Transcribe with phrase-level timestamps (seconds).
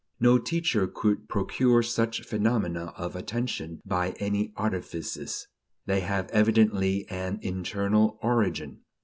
[0.19, 5.45] No teacher could procure such phenomena of attention by any artifices;
[5.85, 8.79] they have evidently an internal origin.